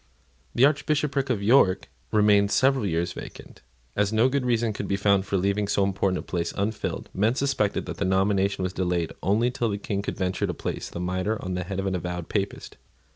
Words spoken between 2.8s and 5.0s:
years vacant. As no good reason could be